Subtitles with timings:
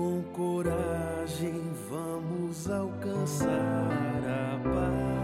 [0.00, 3.46] com coragem vamos alcançar
[4.24, 5.19] a paz,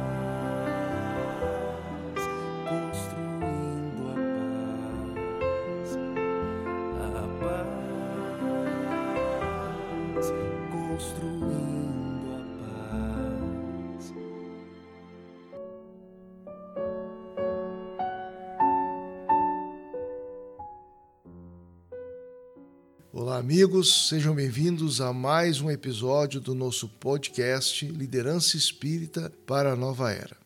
[23.46, 30.10] amigos, sejam bem-vindos a mais um episódio do nosso podcast Liderança Espírita para a Nova
[30.10, 30.36] Era.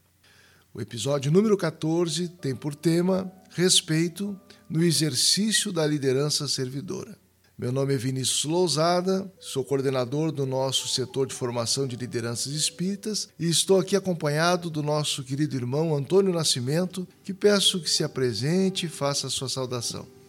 [0.75, 7.17] O episódio número 14 tem por tema Respeito no exercício da liderança servidora.
[7.59, 13.31] Meu nome é Vinícius Lousada, sou coordenador do nosso setor de formação de lideranças espíritas
[13.39, 18.85] e estou aqui acompanhado do nosso querido irmão Antônio Nascimento, que peço que se apresente
[18.85, 20.20] e faça a sua saudação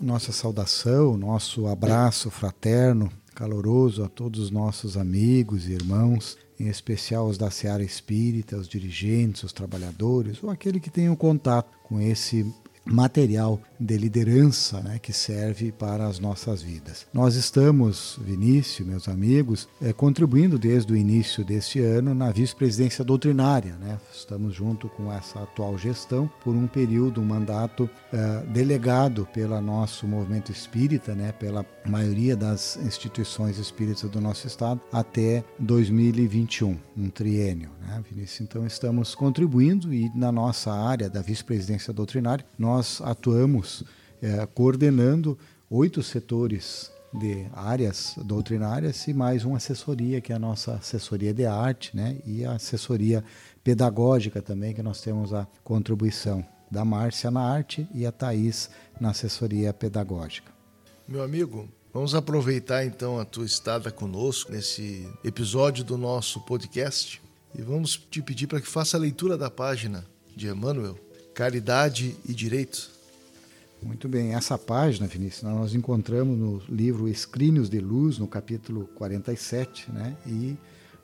[0.00, 7.26] nossa saudação, nosso abraço fraterno, caloroso a todos os nossos amigos e irmãos, em especial
[7.28, 12.00] os da Seara Espírita, os dirigentes, os trabalhadores, ou aquele que tem um contato com
[12.00, 12.52] esse
[12.88, 17.06] material de liderança né, que serve para as nossas vidas.
[17.12, 23.76] Nós estamos, Vinícius, meus amigos, é, contribuindo desde o início deste ano na vice-presidência doutrinária.
[23.76, 23.98] Né?
[24.12, 30.06] Estamos junto com essa atual gestão por um período, um mandato é, delegado pelo nosso
[30.06, 37.70] movimento espírita, né, pela maioria das instituições espíritas do nosso estado, até 2021, um triênio.
[37.80, 38.40] Né, Vinícius?
[38.40, 43.82] Então estamos contribuindo e na nossa área da vice-presidência doutrinária, nós nós atuamos
[44.22, 45.36] é, coordenando
[45.68, 51.44] oito setores de áreas doutrinárias e mais uma assessoria, que é a nossa assessoria de
[51.44, 52.18] arte, né?
[52.24, 53.24] e a assessoria
[53.64, 59.10] pedagógica também, que nós temos a contribuição da Márcia na arte e a Thaís na
[59.10, 60.52] assessoria pedagógica.
[61.08, 67.20] Meu amigo, vamos aproveitar então a tua estada conosco nesse episódio do nosso podcast
[67.58, 70.06] e vamos te pedir para que faça a leitura da página
[70.36, 71.07] de Emmanuel
[71.38, 72.90] Caridade e Direito.
[73.80, 79.88] Muito bem, essa página, Vinícius, nós encontramos no livro Escrínios de Luz, no capítulo 47,
[79.92, 80.16] né?
[80.26, 80.56] e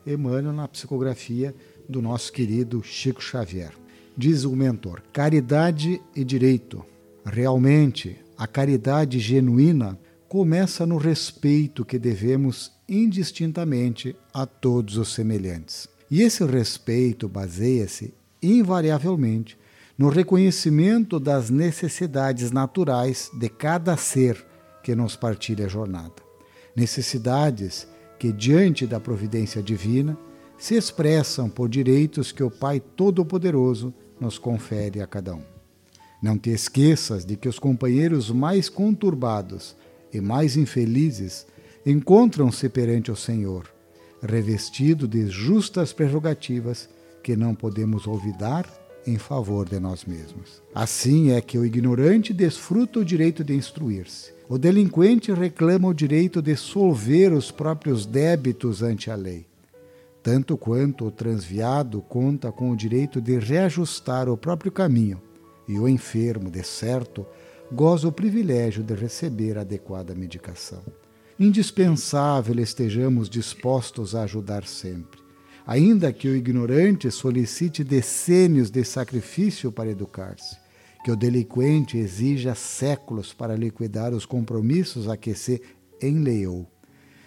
[0.05, 1.55] Emmanuel na psicografia
[1.89, 3.71] do nosso querido Chico Xavier.
[4.19, 6.85] Diz o mentor: caridade e direito.
[7.25, 9.97] Realmente, a caridade genuína
[10.29, 15.89] começa no respeito que devemos indistintamente a todos os semelhantes.
[16.11, 18.13] E esse respeito baseia-se
[18.43, 19.63] invariavelmente
[19.97, 24.45] no reconhecimento das necessidades naturais de cada ser
[24.83, 26.15] que nos partilha a jornada.
[26.75, 27.87] Necessidades
[28.19, 30.19] que, diante da providência divina,
[30.59, 35.43] se expressam por direitos que o Pai Todo-Poderoso nos confere a cada um.
[36.23, 39.77] Não te esqueças de que os companheiros mais conturbados
[40.13, 41.47] e mais infelizes
[41.85, 43.69] encontram-se perante o Senhor,
[44.23, 46.89] revestido de justas prerrogativas
[47.23, 48.67] que não podemos olvidar
[49.07, 50.63] em favor de nós mesmos.
[50.75, 54.33] Assim é que o ignorante desfruta o direito de instruir-se.
[54.49, 59.47] O delinquente reclama o direito de solver os próprios débitos ante a lei,
[60.23, 65.21] tanto quanto o transviado conta com o direito de reajustar o próprio caminho,
[65.67, 67.27] e o enfermo, de certo,
[67.73, 70.83] goza o privilégio de receber adequada medicação.
[71.41, 75.24] Indispensável estejamos dispostos a ajudar sempre
[75.67, 80.57] ainda que o ignorante solicite decênios de sacrifício para educar-se,
[81.05, 85.61] que o delinquente exija séculos para liquidar os compromissos a que se
[86.01, 86.67] enleou,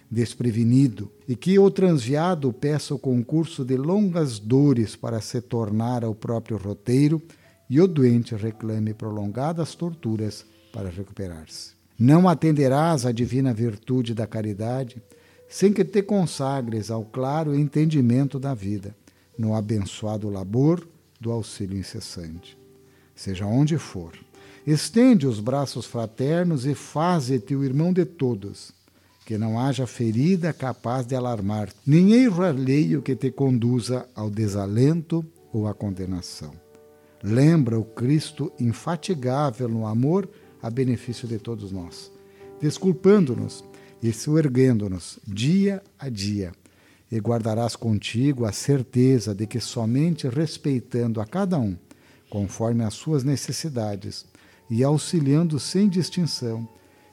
[0.10, 6.16] desprevenido, e que o transviado peça o concurso de longas dores para se tornar ao
[6.16, 7.22] próprio roteiro
[7.70, 11.76] e o doente reclame prolongadas torturas para recuperar-se.
[12.00, 15.02] Não atenderás à divina virtude da caridade,
[15.50, 18.96] sem que te consagres ao claro entendimento da vida,
[19.38, 20.86] no abençoado labor
[21.20, 22.58] do auxílio incessante.
[23.16, 24.14] Seja onde for,
[24.66, 28.72] estende os braços fraternos e faze-te o irmão de todos,
[29.26, 35.26] que não haja ferida capaz de alarmar, nem erro alheio que te conduza ao desalento
[35.52, 36.54] ou à condenação.
[37.24, 40.30] Lembra o Cristo infatigável no amor
[40.62, 42.12] a benefício de todos nós,
[42.62, 43.64] desculpando-nos
[44.02, 46.52] e soerguendo-nos dia a dia.
[47.12, 51.78] E guardarás contigo a certeza de que somente respeitando a cada um,
[52.30, 54.26] conforme as suas necessidades,
[54.70, 56.68] e auxiliando sem distinção,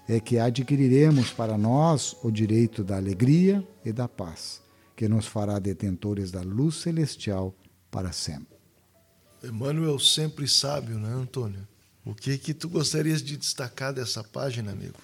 [0.09, 4.61] é que adquiriremos para nós o direito da alegria e da paz,
[4.97, 7.55] que nos fará detentores da luz celestial
[7.91, 8.55] para sempre.
[9.43, 11.67] Emmanuel sempre sábio, né, Antônio?
[12.05, 14.99] O que que tu gostarias de destacar dessa página, amigo?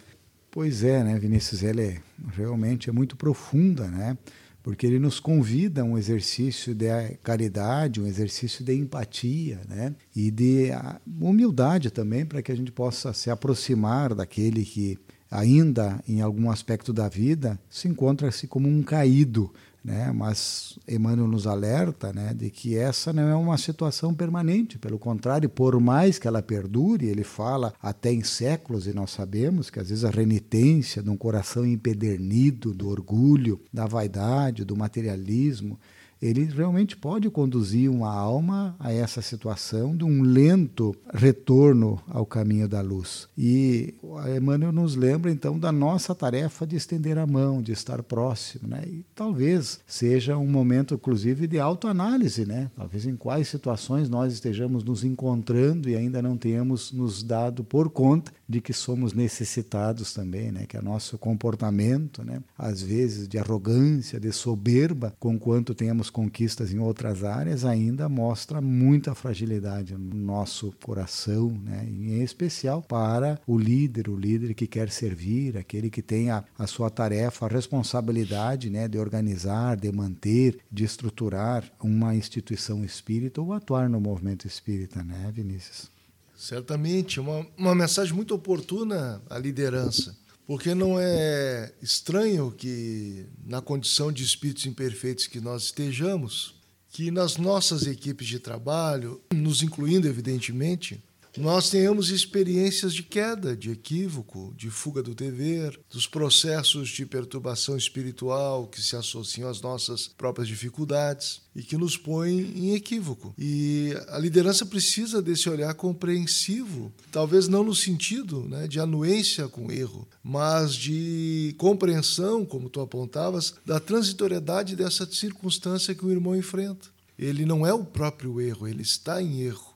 [0.51, 1.63] Pois é, né, Vinícius?
[1.63, 2.01] Ela é,
[2.33, 4.19] realmente é muito profunda, né?
[4.65, 6.87] Porque ele nos convida a um exercício de
[7.23, 9.95] caridade, um exercício de empatia, né?
[10.15, 14.99] E de ah, humildade também, para que a gente possa se aproximar daquele que
[15.31, 19.53] ainda em algum aspecto da vida se encontra-se como um caído,
[19.85, 20.13] né?
[20.15, 25.49] Mas Emmanuel nos alerta, né, de que essa não é uma situação permanente, pelo contrário,
[25.49, 29.89] por mais que ela perdure, ele fala até em séculos e nós sabemos que às
[29.89, 35.79] vezes a renitência de um coração empedernido do orgulho, da vaidade, do materialismo,
[36.21, 42.69] ele realmente pode conduzir uma alma a essa situação de um lento retorno ao caminho
[42.69, 43.27] da luz.
[43.37, 43.95] E
[44.37, 48.83] Emmanuel nos lembra então da nossa tarefa de estender a mão, de estar próximo, né?
[48.87, 52.71] E talvez seja um momento inclusive de autoanálise, né?
[52.77, 57.89] Talvez em quais situações nós estejamos nos encontrando e ainda não tenhamos nos dado por
[57.89, 60.67] conta de que somos necessitados também, né?
[60.67, 62.43] Que é nosso comportamento, né?
[62.59, 68.61] Às vezes de arrogância, de soberba, com quanto tenhamos conquistas em outras áreas, ainda mostra
[68.61, 71.87] muita fragilidade no nosso coração, né?
[71.89, 76.67] em especial para o líder, o líder que quer servir, aquele que tem a, a
[76.67, 78.89] sua tarefa, a responsabilidade né?
[78.89, 85.31] de organizar, de manter, de estruturar uma instituição espírita ou atuar no movimento espírita, né,
[85.33, 85.91] Vinícius?
[86.37, 90.17] Certamente, uma, uma mensagem muito oportuna à liderança.
[90.51, 96.57] Porque não é estranho que, na condição de espíritos imperfeitos que nós estejamos,
[96.89, 101.01] que nas nossas equipes de trabalho, nos incluindo evidentemente,
[101.41, 107.77] nós tenhamos experiências de queda, de equívoco, de fuga do dever, dos processos de perturbação
[107.77, 113.35] espiritual que se associam às nossas próprias dificuldades e que nos põem em equívoco.
[113.39, 119.73] E a liderança precisa desse olhar compreensivo, talvez não no sentido né, de anuência com
[119.73, 126.89] erro, mas de compreensão, como tu apontavas, da transitoriedade dessa circunstância que o irmão enfrenta.
[127.19, 129.70] Ele não é o próprio erro, ele está em erro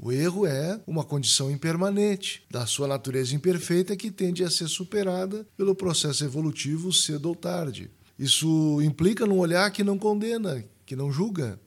[0.00, 5.44] o erro é uma condição impermanente, da sua natureza imperfeita que tende a ser superada
[5.56, 7.90] pelo processo evolutivo cedo ou tarde.
[8.16, 11.58] Isso implica num olhar que não condena, que não julga,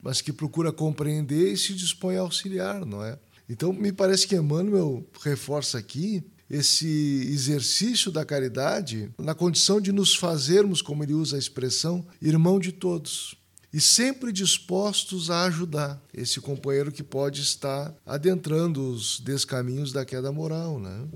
[0.00, 3.18] mas que procura compreender e se dispõe a auxiliar, não é?
[3.48, 10.14] Então, me parece que Emmanuel reforça aqui esse exercício da caridade na condição de nos
[10.14, 13.39] fazermos, como ele usa a expressão, irmão de todos
[13.72, 20.32] e sempre dispostos a ajudar esse companheiro que pode estar adentrando os descaminhos da queda
[20.32, 21.06] moral, né?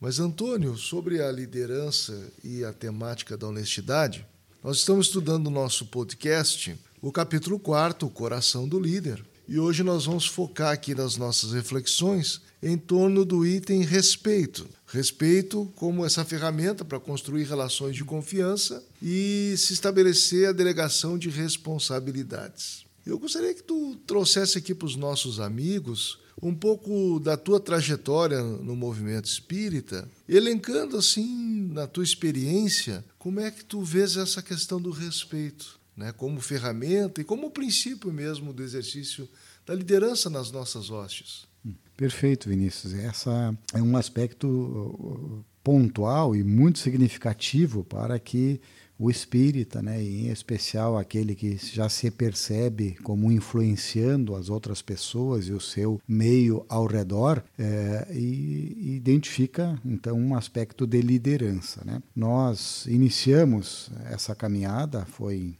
[0.00, 4.26] Mas Antônio, sobre a liderança e a temática da honestidade,
[4.62, 9.24] nós estamos estudando no nosso podcast o capítulo 4, o coração do líder.
[9.46, 14.66] E hoje nós vamos focar aqui nas nossas reflexões em torno do item respeito.
[14.86, 21.28] Respeito como essa ferramenta para construir relações de confiança e se estabelecer a delegação de
[21.28, 22.86] responsabilidades.
[23.04, 28.42] Eu gostaria que tu trouxesse aqui para os nossos amigos um pouco da tua trajetória
[28.42, 34.80] no movimento espírita, elencando assim, na tua experiência, como é que tu vês essa questão
[34.80, 39.28] do respeito, né, como ferramenta e como princípio mesmo do exercício
[39.66, 41.46] da liderança nas nossas hostes.
[41.96, 42.92] Perfeito, Vinícius.
[42.94, 48.60] Essa é um aspecto uh, pontual e muito significativo para que
[48.98, 54.80] o espírita, né, e em especial aquele que já se percebe como influenciando as outras
[54.80, 61.82] pessoas e o seu meio ao redor, é, e identifica então um aspecto de liderança.
[61.84, 62.00] Né?
[62.14, 65.56] Nós iniciamos essa caminhada, foi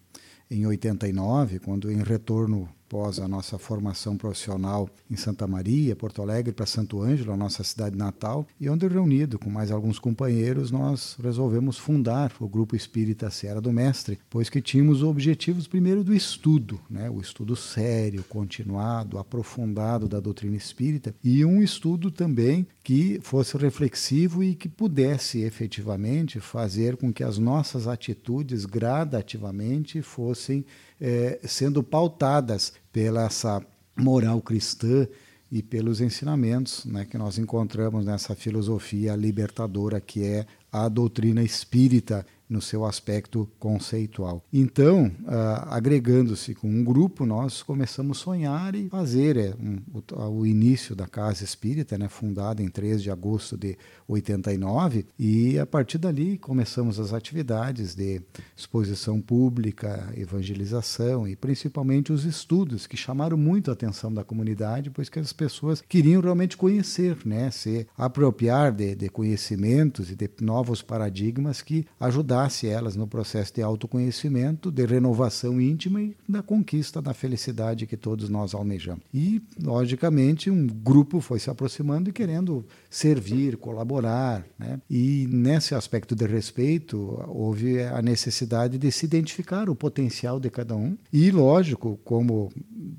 [0.48, 6.52] em 89, quando em retorno após a nossa formação profissional em Santa Maria, Porto Alegre,
[6.52, 11.16] para Santo Ângelo, a nossa cidade natal, e onde reunido com mais alguns companheiros, nós
[11.22, 16.78] resolvemos fundar o Grupo Espírita Serra do Mestre, pois que tínhamos objetivos primeiro do estudo,
[16.90, 17.08] né?
[17.08, 24.44] o estudo sério, continuado, aprofundado da doutrina espírita, e um estudo também que fosse reflexivo
[24.44, 30.64] e que pudesse efetivamente fazer com que as nossas atitudes gradativamente fossem
[31.00, 33.64] é, sendo pautadas pela essa
[33.96, 35.06] moral cristã
[35.50, 42.26] e pelos ensinamentos né, que nós encontramos nessa filosofia libertadora que é a doutrina espírita
[42.48, 44.44] no seu aspecto conceitual.
[44.52, 50.40] Então, uh, agregando-se com um grupo, nós começamos a sonhar e fazer é, um, o,
[50.40, 55.66] o, início da Casa Espírita, né, fundada em 3 de agosto de 89, e a
[55.66, 58.20] partir dali começamos as atividades de
[58.56, 65.08] exposição pública, evangelização e principalmente os estudos que chamaram muito a atenção da comunidade, pois
[65.08, 70.82] que as pessoas queriam realmente conhecer, né, se apropriar de, de conhecimentos e de novos
[70.82, 71.86] paradigmas que
[72.34, 77.96] ajudasse elas no processo de autoconhecimento, de renovação íntima e da conquista da felicidade que
[77.96, 79.02] todos nós almejamos.
[79.12, 84.44] E, logicamente, um grupo foi se aproximando e querendo servir, colaborar.
[84.58, 84.80] Né?
[84.90, 90.74] E nesse aspecto de respeito, houve a necessidade de se identificar o potencial de cada
[90.74, 90.96] um.
[91.12, 92.50] E, lógico, como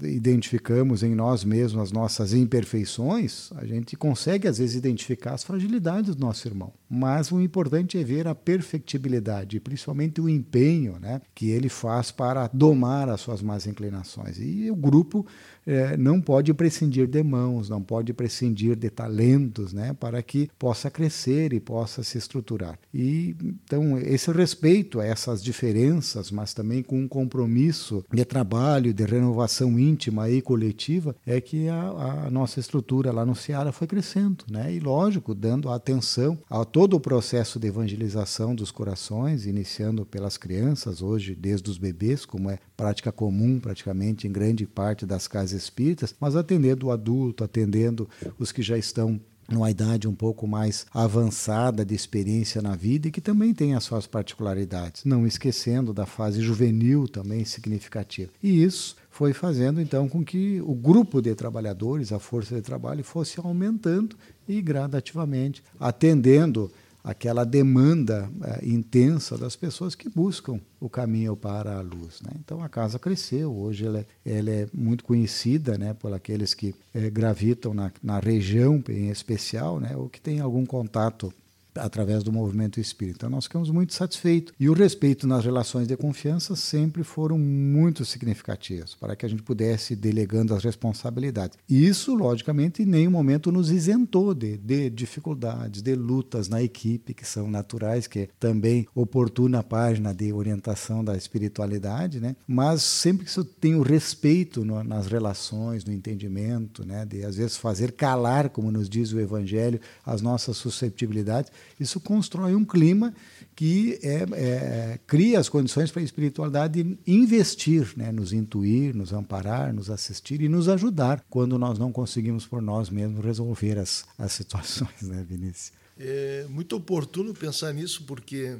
[0.01, 6.15] identificamos em nós mesmos as nossas imperfeições, a gente consegue às vezes identificar as fragilidades
[6.15, 6.73] do nosso irmão.
[6.89, 12.49] Mas o importante é ver a perfectibilidade, principalmente o empenho né, que ele faz para
[12.53, 14.37] domar as suas más inclinações.
[14.39, 15.25] E o grupo
[15.65, 20.91] é, não pode prescindir de mãos, não pode prescindir de talentos, né, para que possa
[20.91, 22.77] crescer e possa se estruturar.
[22.93, 29.03] E então esse respeito a essas diferenças, mas também com um compromisso de trabalho, de
[29.05, 34.45] renovação íntima e coletiva, é que a, a nossa estrutura lá no Ceará foi crescendo,
[34.49, 34.73] né?
[34.73, 41.01] E lógico, dando atenção a todo o processo de evangelização dos corações, iniciando pelas crianças,
[41.01, 46.13] hoje desde os bebês, como é prática comum praticamente em grande parte das casas espíritas,
[46.19, 51.85] mas atendendo o adulto, atendendo os que já estão numa idade um pouco mais avançada
[51.85, 56.41] de experiência na vida e que também tem as suas particularidades, não esquecendo da fase
[56.41, 58.31] juvenil também significativa.
[58.41, 63.01] E isso foi fazendo então com que o grupo de trabalhadores, a força de trabalho,
[63.01, 66.69] fosse aumentando e gradativamente atendendo
[67.01, 72.19] aquela demanda é, intensa das pessoas que buscam o caminho para a luz.
[72.21, 72.31] Né?
[72.43, 76.75] Então a casa cresceu, hoje ela é, ela é muito conhecida né, por aqueles que
[76.93, 81.33] é, gravitam na, na região em especial, né, ou que têm algum contato
[81.75, 83.17] através do movimento espírita.
[83.19, 84.53] Então, nós ficamos muito satisfeitos.
[84.59, 89.43] E o respeito nas relações de confiança sempre foram muito significativos, para que a gente
[89.43, 91.57] pudesse delegando as responsabilidades.
[91.69, 97.13] E isso, logicamente, em nenhum momento nos isentou de, de dificuldades, de lutas na equipe,
[97.13, 102.35] que são naturais, que é também oportuna a página de orientação da espiritualidade, né?
[102.47, 107.05] mas sempre que isso tem o respeito no, nas relações, no entendimento, né?
[107.05, 112.55] de às vezes fazer calar, como nos diz o Evangelho, as nossas susceptibilidades, isso constrói
[112.55, 113.13] um clima
[113.55, 119.73] que é, é, cria as condições para a espiritualidade investir, né, nos intuir, nos amparar,
[119.73, 124.31] nos assistir e nos ajudar quando nós não conseguimos por nós mesmos resolver as, as
[124.33, 125.71] situações, né, Vinícius?
[125.97, 128.57] É muito oportuno pensar nisso porque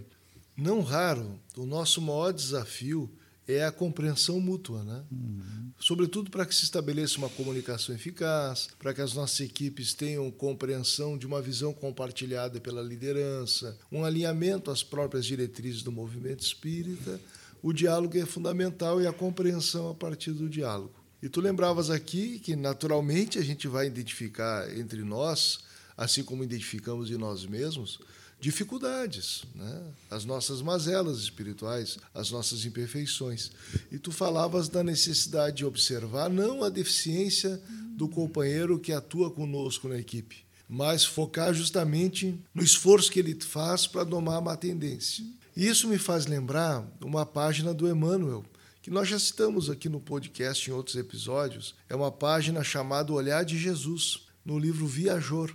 [0.55, 3.09] não raro o nosso maior desafio
[3.47, 5.03] é a compreensão mútua, né?
[5.11, 5.71] Uhum.
[5.79, 11.17] Sobretudo para que se estabeleça uma comunicação eficaz, para que as nossas equipes tenham compreensão
[11.17, 17.19] de uma visão compartilhada pela liderança, um alinhamento às próprias diretrizes do movimento espírita.
[17.61, 20.93] O diálogo é fundamental e a compreensão a partir do diálogo.
[21.21, 25.59] E tu lembravas aqui que naturalmente a gente vai identificar entre nós,
[25.97, 27.99] assim como identificamos em nós mesmos,
[28.45, 29.83] dificuldades, né?
[30.07, 33.49] as nossas mazelas espirituais, as nossas imperfeições.
[33.91, 37.59] E tu falavas da necessidade de observar não a deficiência
[37.97, 43.87] do companheiro que atua conosco na equipe, mas focar justamente no esforço que ele faz
[43.87, 45.25] para domar uma tendência.
[45.57, 48.45] E isso me faz lembrar uma página do Emmanuel,
[48.79, 51.73] que nós já citamos aqui no podcast em outros episódios.
[51.89, 55.51] É uma página chamada Olhar de Jesus, no livro Viajor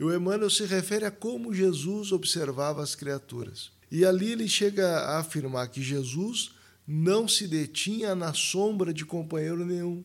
[0.00, 3.70] e o Emmanuel se refere a como Jesus observava as criaturas.
[3.92, 6.52] E ali ele chega a afirmar que Jesus
[6.88, 10.02] não se detinha na sombra de companheiro nenhum.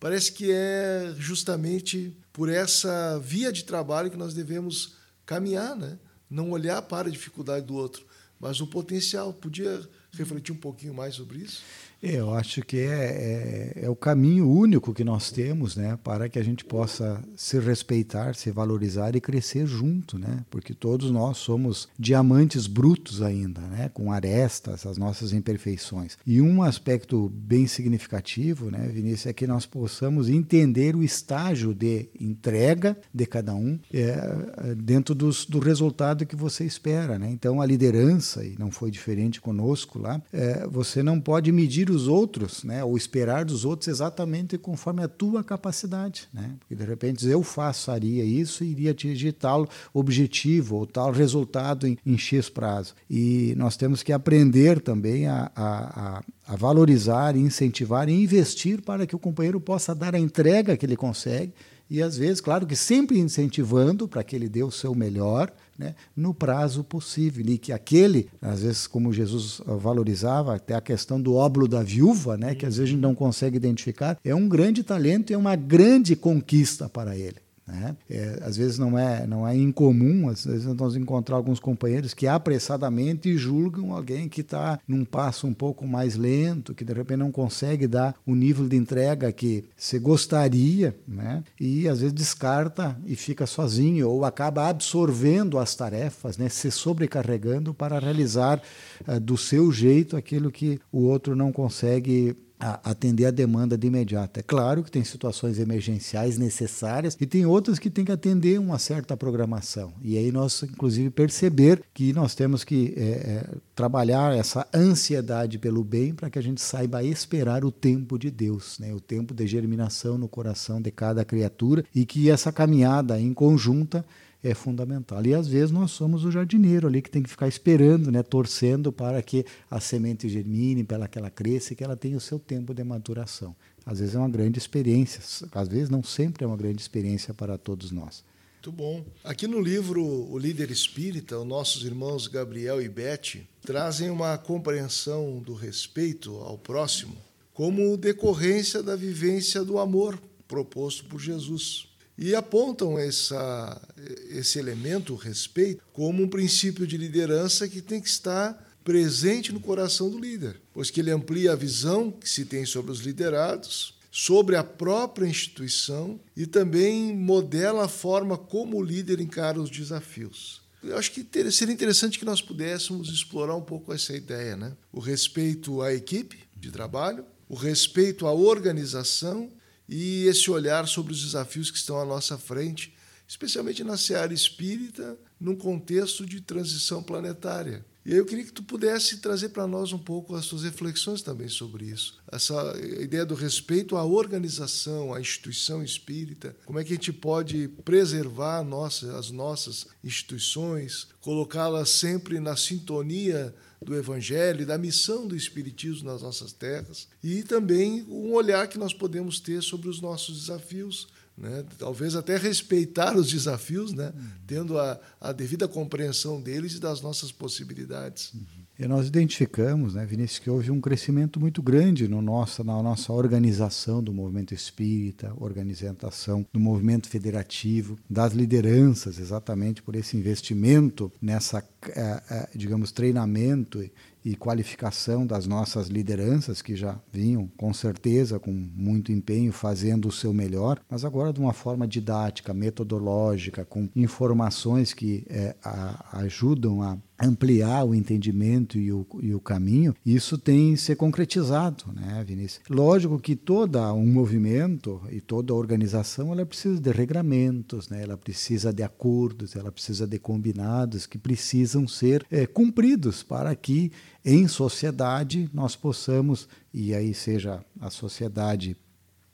[0.00, 5.96] Parece que é justamente por essa via de trabalho que nós devemos caminhar, né?
[6.28, 8.04] Não olhar para a dificuldade do outro,
[8.40, 9.32] mas o potencial.
[9.32, 11.62] Podia refletir um pouquinho mais sobre isso?
[12.02, 16.38] Eu acho que é, é, é, o caminho único que nós temos né, para que
[16.38, 20.44] a gente possa se respeitar, se valorizar e crescer junto, né?
[20.48, 26.16] porque todos nós somos diamantes brutos ainda, né, com arestas, as nossas imperfeições.
[26.26, 32.08] E um aspecto bem significativo, né, Vinícius, é que nós possamos entender o estágio de
[32.18, 37.18] entrega de cada um é, dentro dos, do resultado que você espera.
[37.18, 37.30] Né?
[37.30, 42.08] Então, a liderança, e não foi diferente conosco lá, é, você não pode medir os
[42.08, 46.54] outros, né, ou esperar dos outros exatamente conforme a tua capacidade, né?
[46.58, 51.98] Porque de repente eu façaria isso e iria atingir tal objetivo ou tal resultado em,
[52.04, 52.94] em X prazo.
[53.08, 59.16] E nós temos que aprender também a, a, a valorizar, incentivar e investir para que
[59.16, 61.52] o companheiro possa dar a entrega que ele consegue
[61.90, 65.94] e às vezes, claro que sempre incentivando para que ele dê o seu melhor, né,
[66.14, 67.44] no prazo possível.
[67.48, 72.36] E que aquele, às vezes, como Jesus valorizava, até a questão do óbolo da viúva,
[72.36, 75.38] né, que às vezes a gente não consegue identificar, é um grande talento e é
[75.38, 77.36] uma grande conquista para ele.
[77.70, 77.96] Né?
[78.10, 82.26] É, às vezes não é, não é incomum, às vezes nós encontrar alguns companheiros que
[82.26, 87.30] apressadamente julgam alguém que está num passo um pouco mais lento, que de repente não
[87.30, 91.44] consegue dar o nível de entrega que se gostaria, né?
[91.60, 96.48] e às vezes descarta e fica sozinho, ou acaba absorvendo as tarefas, né?
[96.48, 98.60] se sobrecarregando para realizar
[99.06, 103.86] uh, do seu jeito aquilo que o outro não consegue a atender a demanda de
[103.86, 104.38] imediato.
[104.38, 108.78] É claro que tem situações emergenciais necessárias e tem outras que tem que atender uma
[108.78, 109.92] certa programação.
[110.02, 115.82] E aí nós, inclusive, perceber que nós temos que é, é, trabalhar essa ansiedade pelo
[115.82, 118.92] bem para que a gente saiba esperar o tempo de Deus, né?
[118.92, 124.04] o tempo de germinação no coração de cada criatura e que essa caminhada em conjunta
[124.42, 125.24] é fundamental.
[125.24, 128.90] E às vezes nós somos o jardineiro ali que tem que ficar esperando, né, torcendo
[128.90, 132.38] para que a semente germine, para que ela cresça e que ela tenha o seu
[132.38, 133.54] tempo de maturação.
[133.84, 135.20] Às vezes é uma grande experiência,
[135.52, 138.24] às vezes não sempre é uma grande experiência para todos nós.
[138.54, 139.04] Muito bom.
[139.24, 145.38] Aqui no livro O Líder Espírita, os nossos irmãos Gabriel e Beth trazem uma compreensão
[145.38, 147.16] do respeito ao próximo
[147.60, 150.18] como decorrência da vivência do amor
[150.48, 151.89] proposto por Jesus
[152.20, 153.80] e apontam essa,
[154.28, 159.60] esse elemento, o respeito, como um princípio de liderança que tem que estar presente no
[159.60, 163.98] coração do líder, pois que ele amplia a visão que se tem sobre os liderados,
[164.10, 170.60] sobre a própria instituição e também modela a forma como o líder encara os desafios.
[170.82, 174.72] Eu acho que seria interessante que nós pudéssemos explorar um pouco essa ideia, né?
[174.92, 179.50] O respeito à equipe de trabalho, o respeito à organização
[179.90, 182.94] e esse olhar sobre os desafios que estão à nossa frente,
[183.26, 187.84] especialmente na seara espírita, num contexto de transição planetária.
[188.06, 191.48] E eu queria que tu pudesse trazer para nós um pouco as suas reflexões também
[191.48, 192.18] sobre isso.
[192.30, 197.68] Essa ideia do respeito à organização, à instituição espírita, como é que a gente pode
[197.84, 205.34] preservar nossa, as nossas instituições, colocá-las sempre na sintonia do Evangelho e da missão do
[205.34, 210.40] Espiritismo nas nossas terras, e também um olhar que nós podemos ter sobre os nossos
[210.40, 211.64] desafios, né?
[211.78, 214.12] talvez até respeitar os desafios, né?
[214.46, 218.32] tendo a, a devida compreensão deles e das nossas possibilidades.
[218.80, 223.12] E nós identificamos, né, Vinícius, que houve um crescimento muito grande no nossa, na nossa
[223.12, 231.62] organização do movimento espírita, organização do movimento federativo, das lideranças, exatamente por esse investimento nessa,
[231.88, 233.86] eh, eh, digamos, treinamento
[234.24, 240.12] e qualificação das nossas lideranças, que já vinham com certeza, com muito empenho, fazendo o
[240.12, 246.82] seu melhor, mas agora de uma forma didática, metodológica, com informações que é, a, ajudam
[246.82, 252.64] a ampliar o entendimento e o, e o caminho, isso tem se concretizado, né, Vinícius?
[252.68, 258.02] Lógico que todo um movimento e toda organização ela precisa de regramentos, né?
[258.02, 263.92] ela precisa de acordos, ela precisa de combinados que precisam ser é, cumpridos para que
[264.24, 268.76] em sociedade nós possamos, e aí seja a sociedade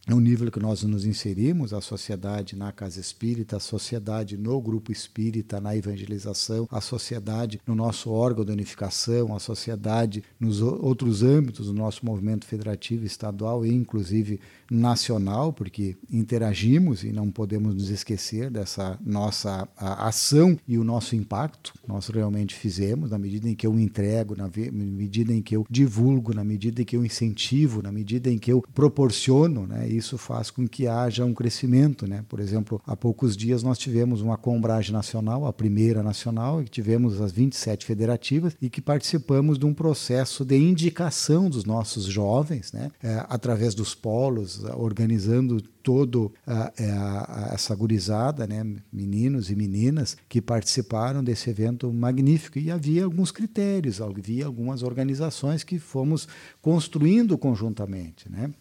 [0.06, 4.92] no nível que nós nos inserimos, a sociedade na casa espírita, a sociedade no grupo
[4.92, 11.66] espírita, na evangelização, a sociedade no nosso órgão de unificação, a sociedade nos outros âmbitos
[11.66, 14.38] do nosso movimento federativo estadual e inclusive
[14.70, 21.72] nacional, porque interagimos e não podemos nos esquecer dessa nossa ação e o nosso impacto
[21.86, 26.34] nós realmente fizemos, na medida em que eu entrego, na medida em que eu divulgo,
[26.34, 29.88] na medida em que eu incentivo, na medida em que eu proporciono, né?
[29.96, 32.06] Isso faz com que haja um crescimento.
[32.06, 32.24] Né?
[32.28, 37.20] Por exemplo, há poucos dias nós tivemos uma combragem nacional, a primeira nacional, e tivemos
[37.20, 42.90] as 27 federativas e que participamos de um processo de indicação dos nossos jovens, né?
[43.02, 51.22] É, através dos polos, organizando todo uh, essa gurizada, né, meninos e meninas que participaram
[51.22, 56.26] desse evento magnífico e havia alguns critérios, havia algumas organizações que fomos
[56.60, 58.52] construindo conjuntamente, né?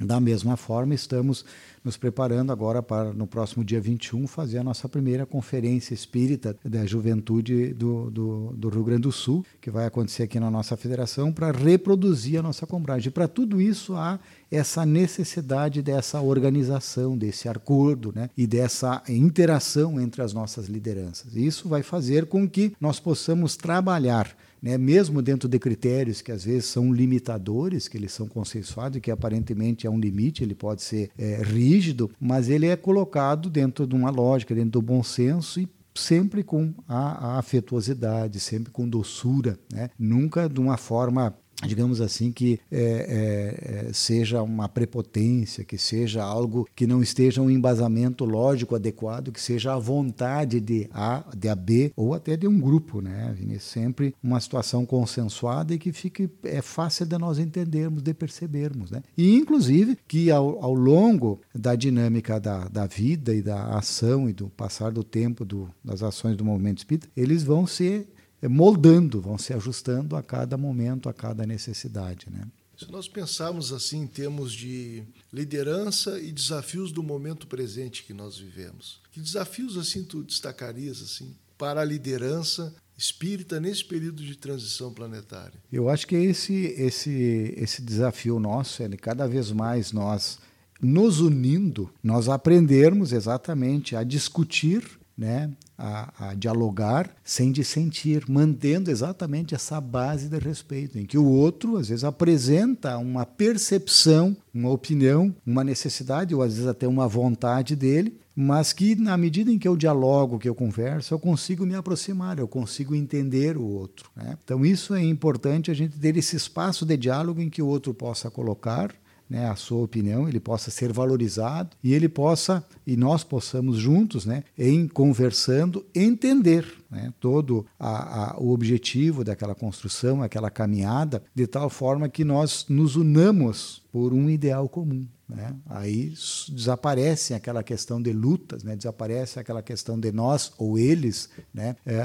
[0.00, 1.44] Da mesma forma, estamos
[1.84, 6.84] nos preparando agora para, no próximo dia 21, fazer a nossa primeira conferência espírita da
[6.84, 11.30] juventude do, do, do Rio Grande do Sul, que vai acontecer aqui na nossa federação,
[11.30, 13.12] para reproduzir a nossa compragem.
[13.12, 14.18] Para tudo isso, há
[14.50, 21.36] essa necessidade dessa organização, desse acordo né, e dessa interação entre as nossas lideranças.
[21.36, 26.42] Isso vai fazer com que nós possamos trabalhar né, mesmo dentro de critérios que às
[26.42, 31.10] vezes são limitadores, que eles são consensuados que aparentemente é um limite, ele pode ser
[31.18, 35.68] é, rígido, mas ele é colocado dentro de uma lógica, dentro do bom senso e
[35.94, 39.90] sempre com a, a afetuosidade, sempre com doçura, né?
[39.98, 46.68] nunca de uma forma digamos assim, que é, é, seja uma prepotência, que seja algo
[46.74, 51.54] que não esteja um embasamento lógico adequado, que seja a vontade de A, de A,
[51.54, 53.34] B ou até de um grupo, né?
[53.60, 59.02] Sempre uma situação consensuada e que fique é fácil de nós entendermos, de percebermos, né?
[59.16, 64.32] E inclusive que ao, ao longo da dinâmica da, da vida e da ação e
[64.32, 68.08] do passar do tempo do, das ações do movimento espírita, eles vão ser
[68.48, 72.26] moldando, vão se ajustando a cada momento, a cada necessidade.
[72.30, 72.46] Né?
[72.76, 78.38] Se nós pensarmos assim em termos de liderança e desafios do momento presente que nós
[78.38, 84.92] vivemos, que desafios assim tu destacarias assim para a liderança espírita nesse período de transição
[84.92, 85.60] planetária?
[85.72, 90.38] Eu acho que esse esse esse desafio nosso é cada vez mais nós
[90.80, 94.84] nos unindo, nós aprendermos exatamente a discutir
[95.16, 101.26] né, a, a, dialogar sem dissentir, mantendo exatamente essa base de respeito, em que o
[101.26, 107.06] outro, às vezes, apresenta uma percepção, uma opinião, uma necessidade, ou às vezes até uma
[107.06, 111.64] vontade dele, mas que, na medida em que eu dialogo, que eu converso, eu consigo
[111.64, 114.10] me aproximar, eu consigo entender o outro.
[114.16, 114.36] Né?
[114.42, 117.94] Então, isso é importante a gente ter esse espaço de diálogo em que o outro
[117.94, 118.92] possa colocar
[119.28, 124.26] né, a sua opinião, ele possa ser valorizado e ele possa, e nós possamos juntos,
[124.26, 131.46] né, em conversando, entender né, todo a, a, o objetivo daquela construção, aquela caminhada, de
[131.46, 135.06] tal forma que nós nos unamos por um ideal comum.
[135.28, 135.54] Né?
[135.66, 136.12] Aí
[136.50, 138.76] desaparece aquela questão de lutas, né?
[138.76, 141.76] desaparece aquela questão de nós ou eles, né?
[141.86, 142.04] É,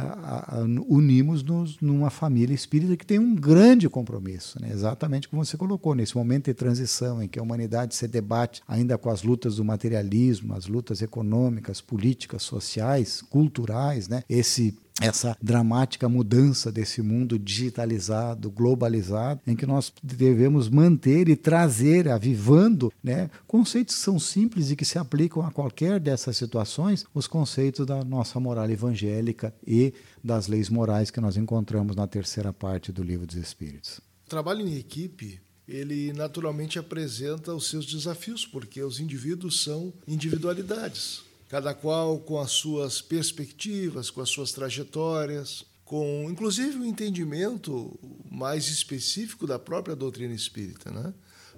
[0.87, 4.69] unimos-nos numa família espírita que tem um grande compromisso, né?
[4.71, 8.97] exatamente como você colocou, nesse momento de transição em que a humanidade se debate ainda
[8.97, 14.23] com as lutas do materialismo, as lutas econômicas, políticas, sociais, culturais, né?
[14.29, 22.09] esse essa dramática mudança desse mundo digitalizado, globalizado, em que nós devemos manter e trazer,
[22.09, 27.27] avivando, né, conceitos que são simples e que se aplicam a qualquer dessas situações, os
[27.27, 32.91] conceitos da nossa moral evangélica e das leis morais que nós encontramos na terceira parte
[32.91, 34.01] do Livro dos Espíritos.
[34.25, 41.28] O trabalho em equipe ele naturalmente apresenta os seus desafios, porque os indivíduos são individualidades
[41.49, 47.99] cada qual com as suas perspectivas, com as suas trajetórias, com inclusive o um entendimento
[48.31, 51.13] mais específico da própria doutrina espírita, né?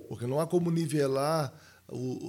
[0.08, 1.54] Porque não há como nivelar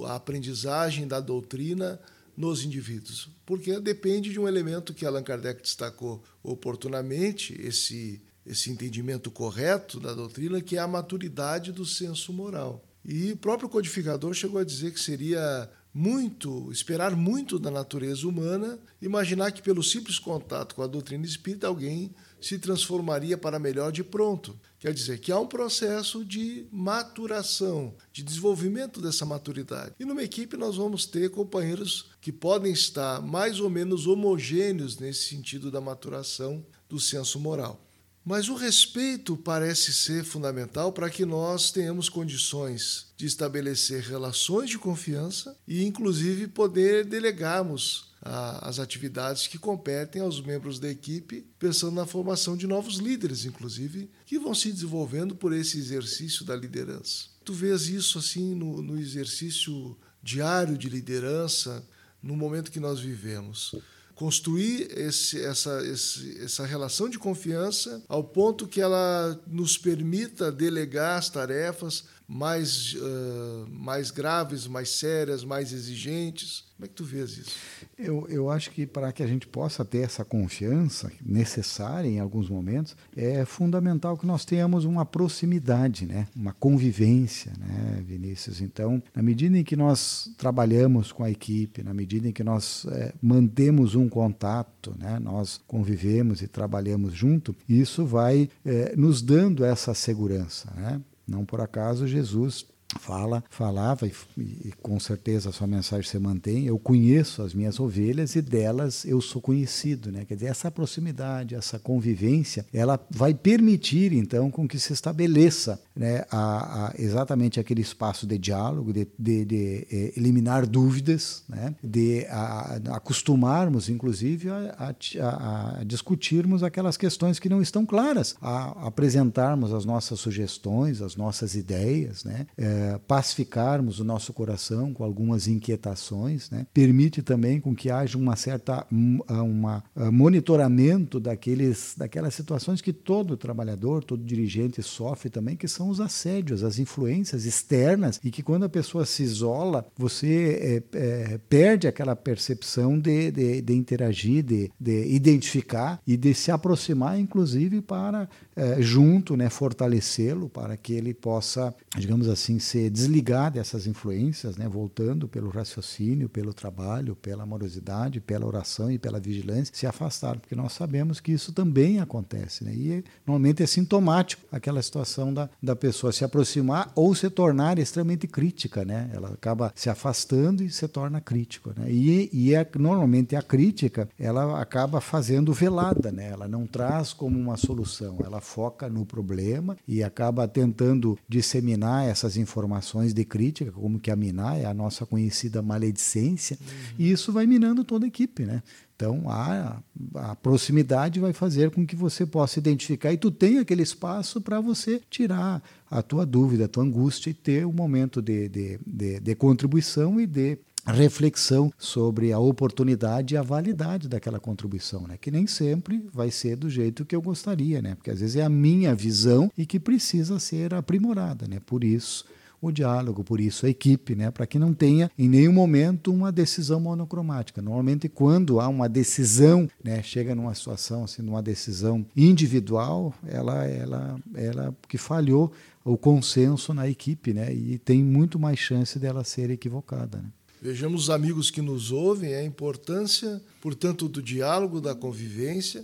[0.05, 1.99] a aprendizagem da doutrina
[2.35, 9.31] nos indivíduos, porque depende de um elemento que Allan Kardec destacou oportunamente, esse esse entendimento
[9.31, 12.83] correto da doutrina, que é a maturidade do senso moral.
[13.05, 18.79] E o próprio codificador chegou a dizer que seria muito, esperar muito da natureza humana,
[18.99, 24.03] imaginar que pelo simples contato com a doutrina espírita alguém se transformaria para melhor de
[24.03, 24.59] pronto.
[24.79, 29.93] Quer dizer que há um processo de maturação, de desenvolvimento dessa maturidade.
[29.99, 35.29] E numa equipe nós vamos ter companheiros que podem estar mais ou menos homogêneos nesse
[35.29, 37.79] sentido da maturação do senso moral.
[38.25, 44.79] Mas o respeito parece ser fundamental para que nós tenhamos condições de estabelecer relações de
[44.79, 51.95] confiança e, inclusive, poder delegarmos ah, as atividades que competem aos membros da equipe, pensando
[51.95, 57.25] na formação de novos líderes, inclusive, que vão se desenvolvendo por esse exercício da liderança.
[57.43, 61.85] Tu vês isso assim no, no exercício diário de liderança,
[62.21, 63.75] no momento que nós vivemos
[64.15, 71.17] construir esse, essa, esse, essa relação de confiança ao ponto que ela nos permita delegar
[71.17, 77.37] as tarefas mais, uh, mais graves, mais sérias, mais exigentes como é que tu vês
[77.37, 77.55] isso?
[77.97, 82.49] Eu, eu acho que para que a gente possa ter essa confiança necessária em alguns
[82.49, 86.27] momentos, é fundamental que nós tenhamos uma proximidade, né?
[86.35, 88.59] uma convivência, né, Vinícius?
[88.59, 92.85] Então, na medida em que nós trabalhamos com a equipe, na medida em que nós
[92.89, 95.19] é, mantemos um contato, né?
[95.19, 100.69] nós convivemos e trabalhamos junto, isso vai é, nos dando essa segurança.
[100.75, 100.99] Né?
[101.27, 102.65] Não por acaso Jesus
[102.99, 107.79] fala, falava, e, e, com certeza a sua mensagem se mantém, eu conheço as minhas
[107.79, 110.11] ovelhas e delas eu sou conhecido.
[110.11, 110.25] Né?
[110.25, 116.25] Quer dizer, essa proximidade, essa convivência, ela vai permitir, então, com que se estabeleça né,
[116.31, 122.25] a, a, exatamente aquele espaço de diálogo, de, de, de eh, eliminar dúvidas, né, de
[122.29, 130.19] a, acostumarmos, inclusive, a, discutirmos aquelas questões que não estão claras, a apresentarmos as nossas
[130.19, 136.65] sugestões, as nossas ideias, né, é, é, pacificarmos o nosso coração com algumas inquietações, né?
[136.73, 143.37] permite também com que haja uma certa uma, uh, monitoramento daqueles, daquelas situações que todo
[143.37, 148.63] trabalhador, todo dirigente sofre também, que são os assédios, as influências externas, e que quando
[148.63, 154.71] a pessoa se isola, você é, é, perde aquela percepção de, de, de interagir, de,
[154.79, 161.13] de, identificar e de se aproximar, inclusive, para é, junto, né, fortalecê-lo, para que ele
[161.13, 168.19] possa, digamos assim, se desligar dessas influências, né, voltando pelo raciocínio, pelo trabalho, pela amorosidade,
[168.19, 172.63] pela oração e pela vigilância, se afastar, porque nós sabemos que isso também acontece.
[172.63, 177.79] Né, e normalmente é sintomático aquela situação da, da pessoa se aproximar ou se tornar
[177.79, 178.83] extremamente crítica.
[178.85, 181.73] Né, ela acaba se afastando e se torna crítico.
[181.75, 187.13] Né, e e é, normalmente a crítica ela acaba fazendo velada, né, ela não traz
[187.13, 193.71] como uma solução, ela foca no problema e acaba tentando disseminar essas informações de crítica,
[193.71, 196.95] como que a minar é a nossa conhecida maledicência, uhum.
[196.99, 198.61] e isso vai minando toda a equipe, né?
[198.95, 199.81] Então, a,
[200.15, 204.61] a, proximidade vai fazer com que você possa identificar e tu tenha aquele espaço para
[204.61, 209.19] você tirar a tua dúvida, a tua angústia e ter um momento de, de, de,
[209.19, 210.59] de contribuição e de
[210.91, 215.17] reflexão sobre a oportunidade e a validade daquela contribuição, né?
[215.19, 217.95] que nem sempre vai ser do jeito que eu gostaria, né?
[217.95, 221.47] porque às vezes é a minha visão e que precisa ser aprimorada.
[221.47, 221.59] Né?
[221.65, 222.25] Por isso,
[222.63, 226.31] o diálogo, por isso a equipe, né, para que não tenha em nenhum momento uma
[226.31, 227.61] decisão monocromática.
[227.61, 234.19] Normalmente quando há uma decisão, né, chega numa situação assim, numa decisão individual, ela ela
[234.33, 235.51] ela que falhou
[235.83, 240.29] o consenso na equipe, né, e tem muito mais chance dela ser equivocada, né?
[240.63, 245.83] Vejamos os amigos que nos ouvem, a importância, portanto, do diálogo, da convivência,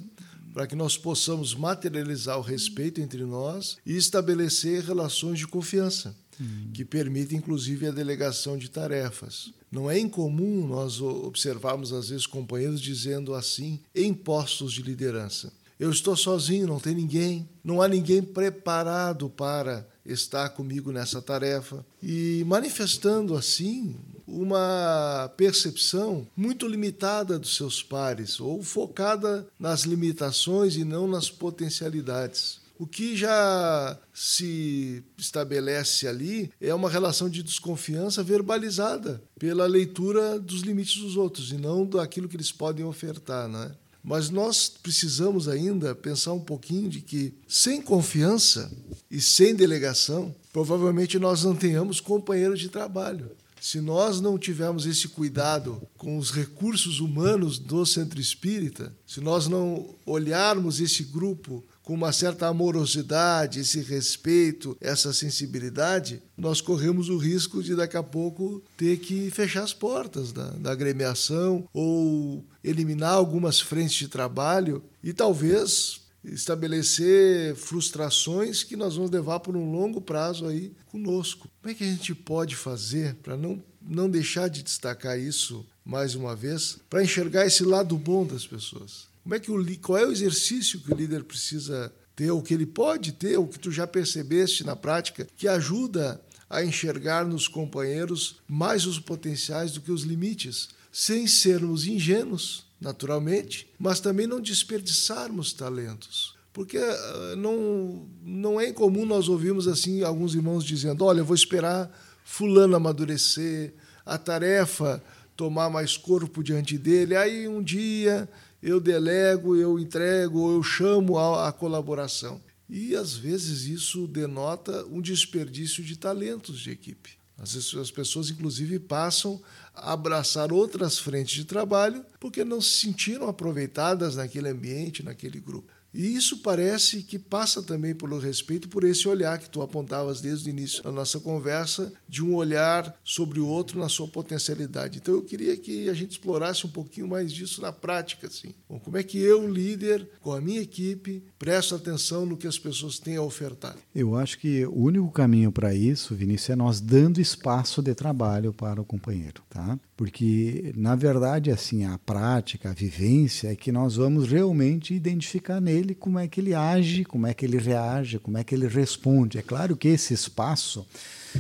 [0.54, 6.70] para que nós possamos materializar o respeito entre nós e estabelecer relações de confiança, uhum.
[6.74, 9.52] que permitem, inclusive, a delegação de tarefas.
[9.70, 15.92] Não é incomum nós observarmos, às vezes, companheiros dizendo assim em postos de liderança: Eu
[15.92, 21.86] estou sozinho, não tem ninguém, não há ninguém preparado para estar comigo nessa tarefa.
[22.02, 23.98] E manifestando assim
[24.32, 32.60] uma percepção muito limitada dos seus pares, ou focada nas limitações e não nas potencialidades.
[32.80, 40.62] O que já se estabelece ali é uma relação de desconfiança verbalizada pela leitura dos
[40.62, 43.72] limites dos outros e não daquilo que eles podem ofertar, né?
[44.02, 48.72] Mas nós precisamos ainda pensar um pouquinho de que sem confiança
[49.12, 53.32] e sem delegação, provavelmente nós não tenhamos companheiros de trabalho.
[53.62, 59.48] Se nós não tivermos esse cuidado com os recursos humanos do centro espírita, se nós
[59.48, 67.18] não olharmos esse grupo com uma certa amorosidade, esse respeito, essa sensibilidade, nós corremos o
[67.18, 73.14] risco de daqui a pouco ter que fechar as portas da, da agremiação ou eliminar
[73.14, 80.02] algumas frentes de trabalho e talvez estabelecer frustrações que nós vamos levar por um longo
[80.02, 81.50] prazo aí conosco.
[81.62, 86.16] Como é que a gente pode fazer para não, não deixar de destacar isso mais
[86.16, 89.08] uma vez, para enxergar esse lado bom das pessoas?
[89.24, 92.54] Como é que o, qual é o exercício que o líder precisa ter, o que
[92.54, 97.48] ele pode ter, o que tu já percebeste na prática, que ajuda a enxergar nos
[97.48, 104.40] companheiros mais os potenciais do que os limites, sem sermos ingênuos naturalmente, mas também não
[104.40, 106.36] desperdiçarmos talentos.
[106.54, 111.92] Porque uh, não, não é incomum nós ouvirmos assim alguns irmãos dizendo: olha, vou esperar
[112.24, 113.74] Fulano amadurecer,
[114.06, 115.02] a tarefa
[115.36, 118.28] tomar mais corpo diante dele, aí um dia
[118.62, 122.42] eu delego, eu entrego, eu chamo a, a colaboração.
[122.70, 127.18] E às vezes isso denota um desperdício de talentos de equipe.
[127.38, 129.42] As pessoas, inclusive, passam
[129.74, 135.72] a abraçar outras frentes de trabalho porque não se sentiram aproveitadas naquele ambiente, naquele grupo.
[135.94, 140.50] E isso parece que passa também pelo respeito por esse olhar que tu apontavas desde
[140.50, 145.00] o início da nossa conversa, de um olhar sobre o outro na sua potencialidade.
[145.00, 148.54] Então eu queria que a gente explorasse um pouquinho mais disso na prática, assim.
[148.70, 152.60] Bom, como é que eu, líder, com a minha equipe, presto atenção no que as
[152.60, 153.76] pessoas têm a ofertar?
[153.96, 158.54] Eu acho que o único caminho para isso, Vinícius, é nós dando espaço de trabalho
[158.54, 159.80] para o companheiro, tá?
[160.00, 165.90] Porque na verdade assim, a prática, a vivência é que nós vamos realmente identificar nele
[165.90, 168.68] ele como é que ele age, como é que ele reage, como é que ele
[168.68, 169.38] responde.
[169.38, 170.86] É claro que esse espaço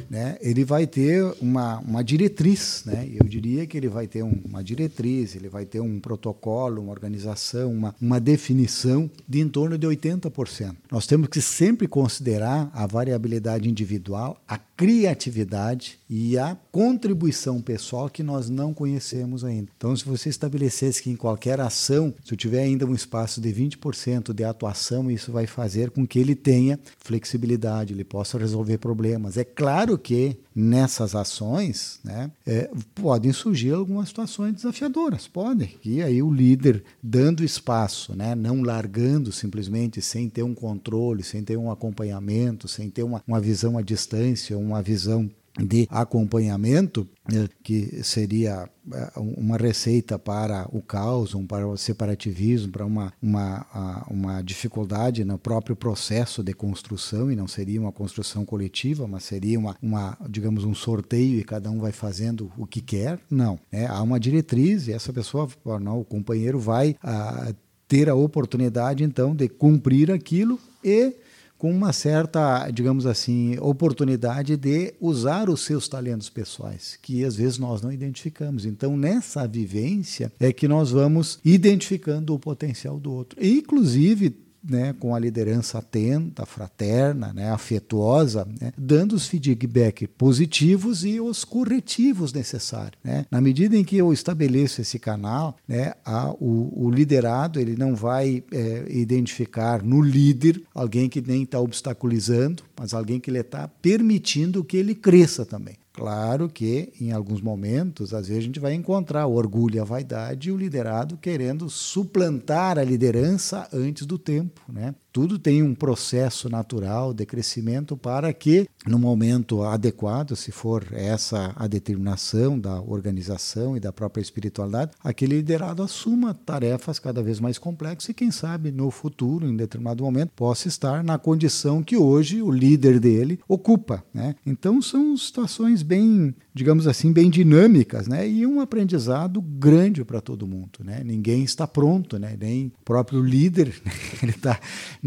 [0.09, 3.09] né, ele vai ter uma, uma diretriz, né?
[3.19, 6.91] Eu diria que ele vai ter um, uma diretriz, ele vai ter um protocolo, uma
[6.91, 10.75] organização, uma, uma definição de em torno de 80%.
[10.91, 18.23] Nós temos que sempre considerar a variabilidade individual, a criatividade e a contribuição pessoal que
[18.23, 19.69] nós não conhecemos ainda.
[19.75, 23.49] Então, se você estabelecesse que em qualquer ação, se eu tiver ainda um espaço de
[23.49, 29.37] 20% de atuação, isso vai fazer com que ele tenha flexibilidade, ele possa resolver problemas.
[29.37, 35.75] É claro que nessas ações né, é, podem surgir algumas situações desafiadoras, podem.
[35.83, 41.43] E aí o líder dando espaço, né, não largando simplesmente sem ter um controle, sem
[41.43, 47.47] ter um acompanhamento, sem ter uma, uma visão à distância, uma visão de acompanhamento, eh,
[47.63, 54.41] que seria eh, uma receita para o caos, para o separativismo, para uma, uma, uma
[54.41, 59.75] dificuldade no próprio processo de construção, e não seria uma construção coletiva, mas seria uma,
[59.81, 63.19] uma digamos, um sorteio e cada um vai fazendo o que quer.
[63.29, 63.59] Não.
[63.71, 65.47] É, há uma diretriz e essa pessoa,
[65.79, 67.53] não, o companheiro vai a, ah,
[67.87, 71.15] ter a oportunidade, então, de cumprir aquilo e
[71.59, 77.57] com uma certa, digamos assim, oportunidade de usar os seus talentos pessoais, que às vezes
[77.57, 78.65] nós não identificamos.
[78.65, 83.37] Então, nessa vivência é que nós vamos identificando o potencial do outro.
[83.43, 91.03] E, inclusive, né, com a liderança atenta, fraterna, né, afetuosa, né, dando os feedback positivos
[91.03, 92.99] e os corretivos necessários.
[93.03, 93.25] Né?
[93.31, 97.95] Na medida em que eu estabeleço esse canal, né, a, o, o, liderado ele não
[97.95, 103.67] vai é, identificar no líder alguém que nem está obstaculizando, mas alguém que ele está
[103.67, 105.75] permitindo que ele cresça também.
[105.99, 109.83] Claro que, em alguns momentos, às vezes a gente vai encontrar o orgulho e a
[109.83, 114.61] vaidade e o liderado querendo suplantar a liderança antes do tempo.
[114.69, 114.95] Né?
[115.19, 121.51] Tudo tem um processo natural de crescimento para que, no momento adequado, se for essa
[121.57, 127.57] a determinação da organização e da própria espiritualidade, aquele liderado assuma tarefas cada vez mais
[127.57, 132.41] complexas e, quem sabe, no futuro, em determinado momento, possa estar na condição que hoje
[132.41, 134.01] o líder dele ocupa.
[134.13, 134.35] Né?
[134.45, 138.25] Então, são situações bem, digamos assim, bem dinâmicas né?
[138.25, 140.79] e um aprendizado grande para todo mundo.
[140.81, 141.01] Né?
[141.03, 142.37] Ninguém está pronto, né?
[142.39, 143.75] nem o próprio líder
[144.23, 144.57] ele está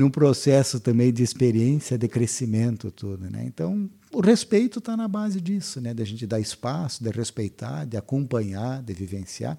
[0.02, 3.44] num processo também de experiência, de crescimento, tudo, né?
[3.46, 5.94] Então, o respeito está na base disso, né?
[5.94, 9.56] Da gente dar espaço, de respeitar, de acompanhar, de vivenciar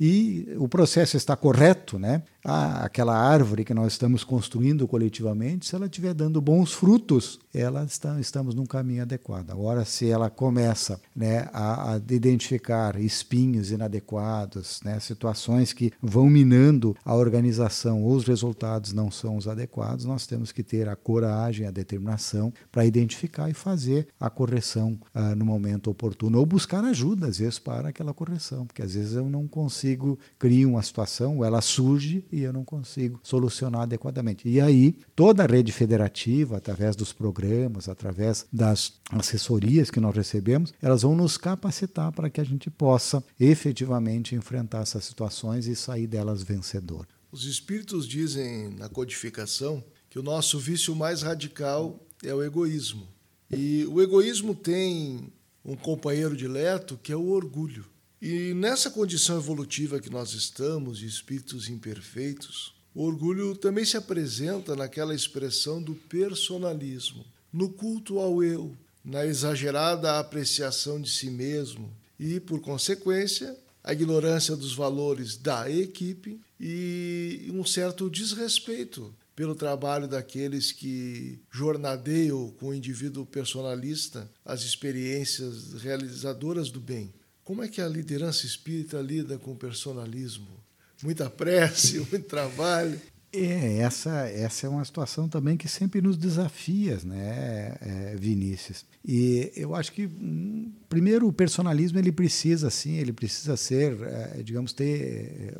[0.00, 2.22] e o processo está correto, né?
[2.42, 7.84] Ah, aquela árvore que nós estamos construindo coletivamente, se ela estiver dando bons frutos, ela
[7.84, 9.50] está, estamos num caminho adequado.
[9.50, 16.96] Agora, se ela começa né, a, a identificar espinhos inadequados, né, situações que vão minando
[17.04, 21.66] a organização ou os resultados não são os adequados, nós temos que ter a coragem,
[21.66, 27.26] a determinação para identificar e fazer a correção ah, no momento oportuno, ou buscar ajuda,
[27.26, 31.60] às vezes, para aquela correção, porque às vezes eu não consigo criar uma situação, ela
[31.60, 34.48] surge e eu não consigo solucionar adequadamente.
[34.48, 37.39] E aí, toda a rede federativa, através dos programas,
[37.88, 43.22] através das assessorias que nós recebemos, elas vão nos capacitar para que a gente possa
[43.38, 47.06] efetivamente enfrentar essas situações e sair delas vencedor.
[47.32, 53.06] Os espíritos dizem na codificação que o nosso vício mais radical é o egoísmo.
[53.50, 55.32] E o egoísmo tem
[55.64, 57.86] um companheiro dileto que é o orgulho.
[58.20, 64.74] E nessa condição evolutiva que nós estamos, de espíritos imperfeitos, o orgulho também se apresenta
[64.74, 72.40] naquela expressão do personalismo, no culto ao eu, na exagerada apreciação de si mesmo e,
[72.40, 80.70] por consequência, a ignorância dos valores da equipe e um certo desrespeito pelo trabalho daqueles
[80.70, 87.10] que jornadeiam com o indivíduo personalista as experiências realizadoras do bem.
[87.42, 90.59] Como é que a liderança espírita lida com o personalismo?
[91.02, 93.00] Muita prece, muito trabalho.
[93.32, 98.84] É, essa, essa é uma situação também que sempre nos desafia, né, é, Vinícius?
[99.04, 104.42] E eu acho que, hum, primeiro, o personalismo ele precisa, sim, ele precisa ser, é,
[104.42, 105.54] digamos, ter é,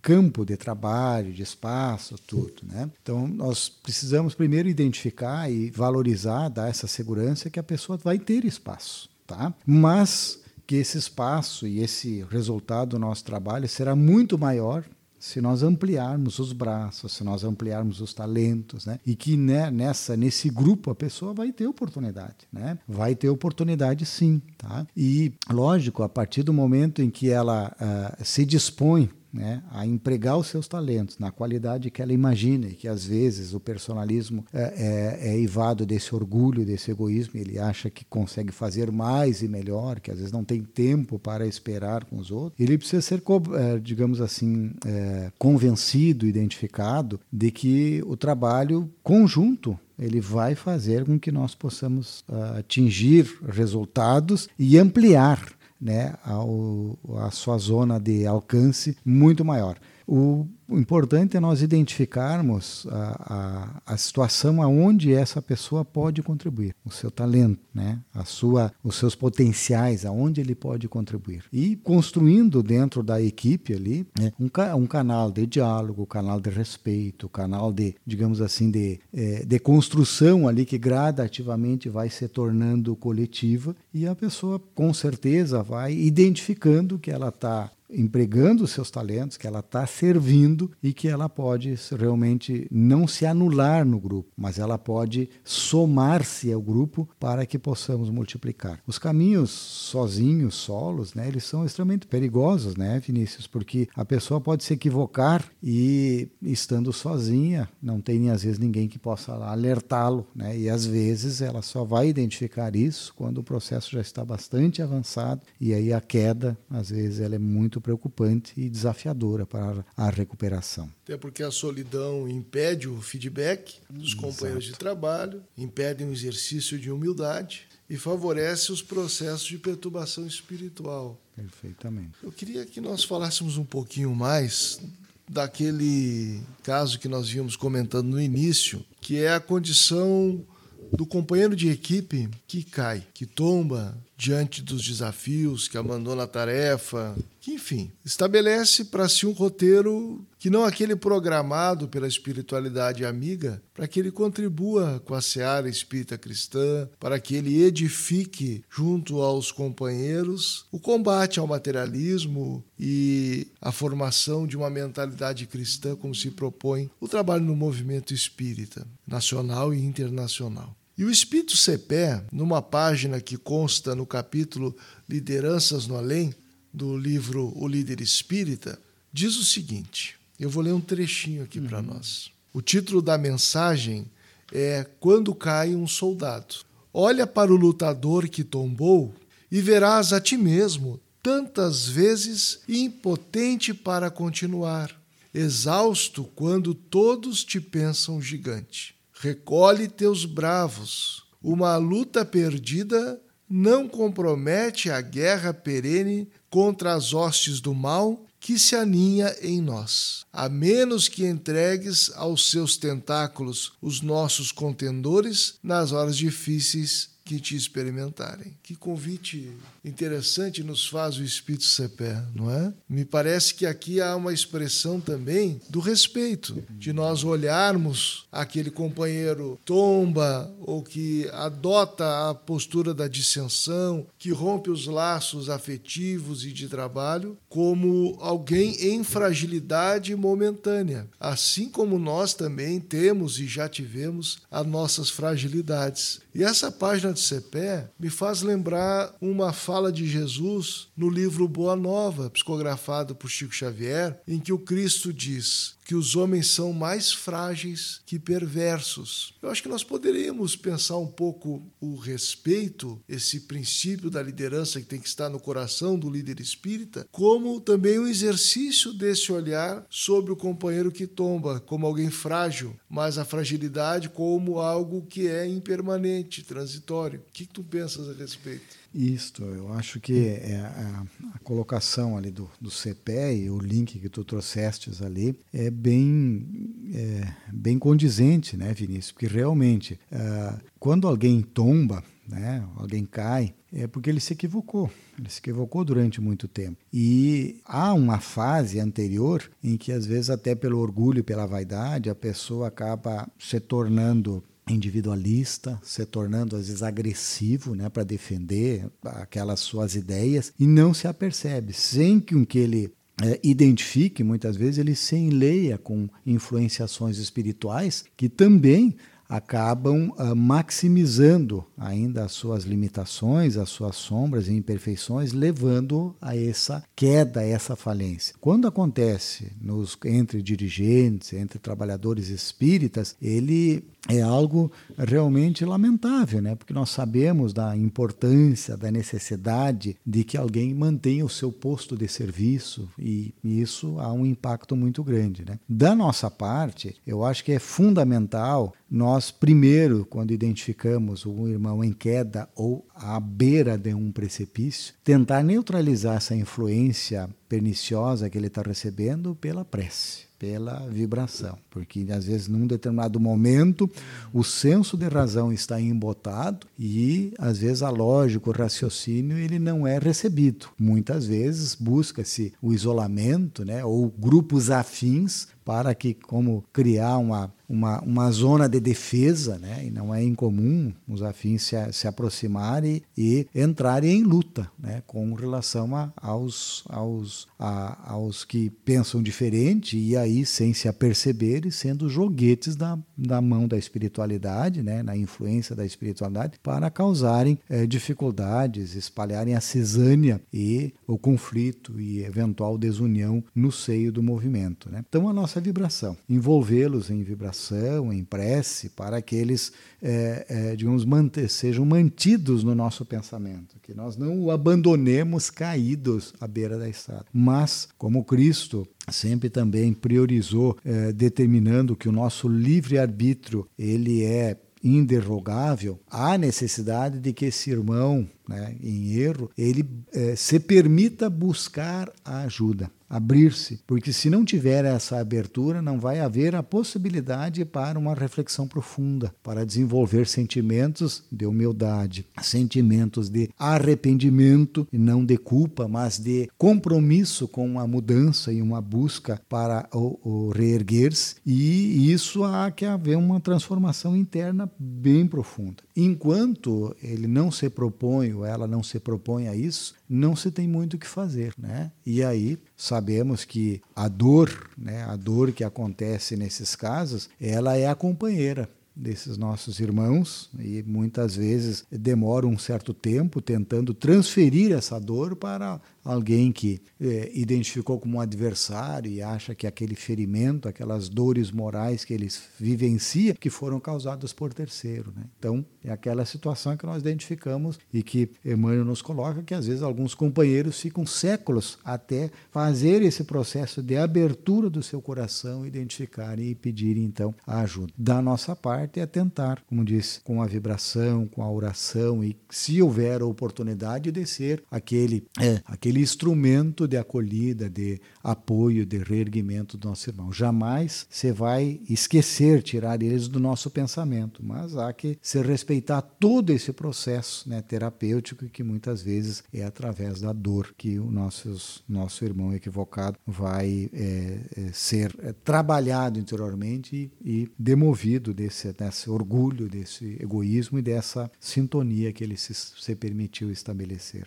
[0.00, 2.88] campo de trabalho, de espaço, tudo, né?
[3.02, 8.44] Então, nós precisamos primeiro identificar e valorizar, dar essa segurança que a pessoa vai ter
[8.44, 9.52] espaço, tá?
[9.66, 14.84] Mas que esse espaço e esse resultado do nosso trabalho será muito maior
[15.18, 19.00] se nós ampliarmos os braços, se nós ampliarmos os talentos, né?
[19.04, 22.78] E que né, nessa nesse grupo a pessoa vai ter oportunidade, né?
[22.86, 24.86] Vai ter oportunidade sim, tá?
[24.96, 30.36] E lógico, a partir do momento em que ela uh, se dispõe né, a empregar
[30.38, 35.18] os seus talentos na qualidade que ela imagina, e que às vezes o personalismo é,
[35.22, 40.00] é, é eivado desse orgulho, desse egoísmo, ele acha que consegue fazer mais e melhor,
[40.00, 43.22] que às vezes não tem tempo para esperar com os outros, ele precisa ser,
[43.54, 51.18] é, digamos assim, é, convencido, identificado de que o trabalho conjunto ele vai fazer com
[51.18, 55.56] que nós possamos uh, atingir resultados e ampliar
[55.86, 59.76] né, a, a sua zona de alcance muito maior.
[60.06, 66.90] O importante é nós identificarmos a, a, a, situação aonde essa pessoa pode contribuir, o
[66.90, 68.00] seu talento, né?
[68.14, 71.44] a sua, os seus potenciais, aonde ele pode contribuir.
[71.52, 76.50] E construindo dentro da equipe ali né, um, um canal de diálogo, um canal de
[76.50, 82.28] respeito, um canal de, digamos assim, de, é, de construção ali que gradativamente vai se
[82.28, 88.90] tornando coletiva e a pessoa com certeza vai identificando que ela está empregando os seus
[88.90, 94.30] talentos, que ela está servindo e que ela pode realmente não se anular no grupo,
[94.36, 98.80] mas ela pode somar-se ao grupo para que possamos multiplicar.
[98.86, 103.46] Os caminhos sozinhos, solos, né, eles são extremamente perigosos, né, Vinícius?
[103.46, 108.98] Porque a pessoa pode se equivocar e estando sozinha, não tem às vezes ninguém que
[108.98, 110.56] possa alertá-lo, né?
[110.58, 115.42] E às vezes ela só vai identificar isso quando o processo já está bastante avançado
[115.60, 120.10] e aí a queda, às vezes, ela é muito muito preocupante e desafiadora para a
[120.10, 120.90] recuperação.
[121.04, 124.72] Até porque a solidão impede o feedback dos companheiros Exato.
[124.72, 131.20] de trabalho, impede o exercício de humildade e favorece os processos de perturbação espiritual.
[131.34, 132.14] Perfeitamente.
[132.22, 134.80] Eu queria que nós falássemos um pouquinho mais
[135.28, 140.44] daquele caso que nós vimos comentando no início, que é a condição
[140.92, 147.14] do companheiro de equipe que cai, que tomba diante dos desafios, que abandona a tarefa,
[147.40, 153.86] que, enfim, estabelece para si um roteiro que não aquele programado pela espiritualidade amiga, para
[153.86, 160.64] que ele contribua com a seara espírita cristã, para que ele edifique junto aos companheiros
[160.72, 167.06] o combate ao materialismo e a formação de uma mentalidade cristã como se propõe o
[167.06, 170.74] trabalho no movimento espírita, nacional e internacional.
[170.98, 174.74] E o Espírito Cepé, numa página que consta no capítulo
[175.08, 176.34] Lideranças no Além,
[176.72, 178.78] do livro O Líder Espírita,
[179.12, 181.66] diz o seguinte: eu vou ler um trechinho aqui uhum.
[181.66, 182.30] para nós.
[182.52, 184.06] O título da mensagem
[184.52, 186.56] é Quando cai um soldado.
[186.92, 189.14] Olha para o lutador que tombou
[189.50, 194.94] e verás a ti mesmo tantas vezes impotente para continuar,
[195.34, 198.95] exausto quando todos te pensam gigante.
[199.18, 201.24] Recolhe teus bravos.
[201.42, 208.76] Uma luta perdida não compromete a guerra perene contra as hostes do mal que se
[208.76, 216.16] aninha em nós, a menos que entregues aos seus tentáculos os nossos contendores nas horas
[216.16, 218.56] difíceis que te experimentarem.
[218.62, 219.50] Que convite
[219.84, 222.72] interessante nos faz o Espírito Cepé, não é?
[222.88, 229.58] Me parece que aqui há uma expressão também do respeito, de nós olharmos aquele companheiro
[229.64, 236.68] tomba ou que adota a postura da dissensão, que rompe os laços afetivos e de
[236.68, 244.64] trabalho, como alguém em fragilidade momentânea, assim como nós também temos e já tivemos as
[244.64, 246.20] nossas fragilidades.
[246.36, 251.74] E essa página de Cepé me faz lembrar uma fala de Jesus no livro Boa
[251.74, 257.12] Nova, psicografado por Chico Xavier, em que o Cristo diz: que os homens são mais
[257.12, 259.32] frágeis que perversos.
[259.40, 264.86] Eu acho que nós poderíamos pensar um pouco o respeito, esse princípio da liderança que
[264.86, 270.32] tem que estar no coração do líder espírita, como também um exercício desse olhar sobre
[270.32, 276.42] o companheiro que tomba, como alguém frágil, mas a fragilidade como algo que é impermanente,
[276.42, 277.20] transitório.
[277.20, 278.85] O que tu pensas a respeito?
[278.96, 284.08] Isto, eu acho que é a, a, colocação ali do, do CPE, o link que
[284.08, 286.46] tu trouxestes ali, é bem,
[286.94, 289.12] é, bem condizente, né, Vinícius?
[289.12, 294.90] Porque realmente, uh, quando alguém tomba, né, alguém cai, é porque ele se equivocou.
[295.18, 296.78] Ele se equivocou durante muito tempo.
[296.90, 302.08] E há uma fase anterior em que, às vezes, até pelo orgulho e pela vaidade,
[302.08, 309.60] a pessoa acaba se tornando individualista, se tornando às vezes agressivo, né, para defender aquelas
[309.60, 312.92] suas ideias e não se apercebe, sem que, que ele
[313.22, 318.96] é, identifique, muitas vezes ele se enleia com influenciações espirituais que também
[319.28, 326.82] acabam uh, maximizando ainda as suas limitações, as suas sombras e imperfeições, levando a essa
[326.94, 328.34] queda, a essa falência.
[328.40, 336.54] Quando acontece nos, entre dirigentes, entre trabalhadores espíritas, ele é algo realmente lamentável, né?
[336.54, 342.06] Porque nós sabemos da importância, da necessidade de que alguém mantenha o seu posto de
[342.08, 345.58] serviço e isso há um impacto muito grande, né?
[345.68, 351.92] Da nossa parte, eu acho que é fundamental nós primeiro, quando identificamos um irmão em
[351.92, 358.62] queda ou à beira de um precipício, tentar neutralizar essa influência perniciosa que ele está
[358.62, 363.90] recebendo pela prece pela vibração, porque às vezes num determinado momento
[364.32, 369.86] o senso de razão está embotado e às vezes a lógica, o raciocínio ele não
[369.86, 370.68] é recebido.
[370.78, 378.00] Muitas vezes busca-se o isolamento, né, ou grupos afins para que como criar uma uma,
[378.00, 379.84] uma zona de defesa, né?
[379.86, 385.02] e não é incomum os afins se, se aproximarem e, entrarem em luta né?
[385.06, 391.70] com relação a, aos, aos, a, aos que pensam diferente e aí sem se aperceberem
[391.70, 395.02] sendo joguetes da, da mão da espiritualidade, né?
[395.02, 402.22] na influência da espiritualidade, para causarem é, dificuldades, espalharem a cisânia e o conflito e
[402.22, 404.90] eventual desunião no seio do movimento.
[404.90, 405.04] Né?
[405.08, 410.76] Então a nossa vibração, envolvê-los em vibração oração, em prece, para que eles, é, é,
[410.76, 416.78] digamos, manter, sejam mantidos no nosso pensamento, que nós não o abandonemos caídos à beira
[416.78, 417.24] da estrada.
[417.32, 425.98] Mas, como Cristo sempre também priorizou, é, determinando que o nosso livre-arbítrio ele é inderrogável,
[426.08, 432.40] há necessidade de que esse irmão né, em erro, ele é, se permita buscar a
[432.42, 438.14] ajuda abrir-se, porque se não tiver essa abertura, não vai haver a possibilidade para uma
[438.14, 446.18] reflexão profunda, para desenvolver sentimentos de humildade, sentimentos de arrependimento e não de culpa, mas
[446.18, 451.36] de compromisso com a mudança e uma busca para o, o reerguer-se.
[451.44, 455.82] E isso há que haver uma transformação interna bem profunda.
[455.94, 460.68] Enquanto ele não se propõe ou ela não se propõe a isso, não se tem
[460.68, 461.90] muito o que fazer, né?
[462.04, 467.86] E aí sabemos que a dor, né, a dor que acontece nesses casos, ela é
[467.86, 474.98] a companheira desses nossos irmãos e muitas vezes demora um certo tempo tentando transferir essa
[474.98, 481.08] dor para alguém que é, identificou como um adversário e acha que aquele ferimento, aquelas
[481.08, 485.12] dores morais que eles vivenciam, que foram causadas por terceiro.
[485.14, 485.24] Né?
[485.36, 489.82] Então, é aquela situação que nós identificamos e que Emmanuel nos coloca que às vezes
[489.82, 496.54] alguns companheiros ficam séculos até fazer esse processo de abertura do seu coração, identificarem e
[496.54, 497.92] pedirem então a ajuda.
[497.98, 502.80] Da nossa parte é tentar, como disse, com a vibração, com a oração e se
[502.80, 509.76] houver a oportunidade de ser aquele, é, aquele instrumento de acolhida, de apoio, de reerguimento
[509.76, 510.32] do nosso irmão.
[510.32, 516.50] Jamais você vai esquecer, tirar eles do nosso pensamento, mas há que se respeitar todo
[516.50, 522.24] esse processo né, terapêutico que muitas vezes é através da dor que o nosso, nosso
[522.24, 529.68] irmão equivocado vai é, é, ser é, trabalhado interiormente e, e demovido desse, desse orgulho,
[529.68, 534.26] desse egoísmo e dessa sintonia que ele se, se permitiu estabelecer.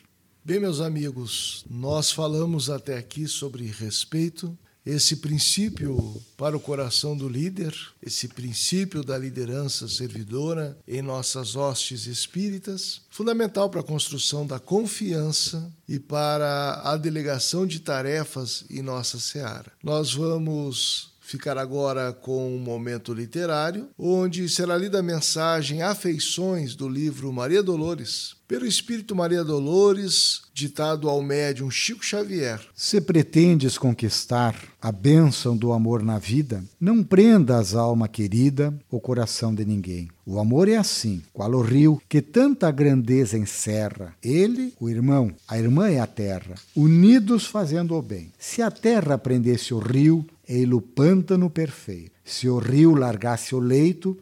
[0.50, 7.30] Bem, meus amigos, nós falamos até aqui sobre respeito, esse princípio para o coração do
[7.30, 7.72] líder,
[8.02, 15.72] esse princípio da liderança servidora em nossas hostes espíritas, fundamental para a construção da confiança
[15.88, 19.72] e para a delegação de tarefas em nossa seara.
[19.84, 26.90] Nós vamos ficar agora com um momento literário, onde será lida a mensagem Afeições do
[26.90, 32.60] livro Maria Dolores, pelo Espírito Maria Dolores, ditado ao médium Chico Xavier.
[32.74, 39.54] Se pretendes conquistar a bênção do amor na vida, não prendas alma querida o coração
[39.54, 40.10] de ninguém.
[40.26, 44.16] O amor é assim, qual o rio que tanta grandeza encerra.
[44.24, 48.32] Ele, o irmão, a irmã é a terra, unidos fazendo o bem.
[48.40, 52.12] Se a terra prendesse o rio, ei o pântano perfeito.
[52.26, 54.18] Se o rio largasse o leito,